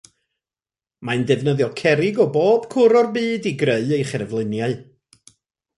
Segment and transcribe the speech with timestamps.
[1.09, 4.79] Mae'n defnyddio cerrig o bob cwr o'r byd i greu ei cherfluniau.